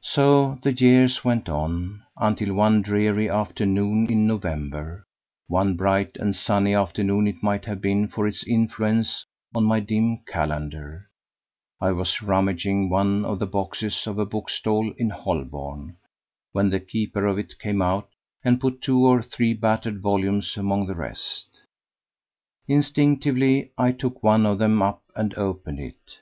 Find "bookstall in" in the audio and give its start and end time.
14.24-15.10